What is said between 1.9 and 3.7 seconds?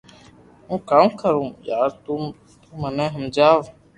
تو مني ھمجاو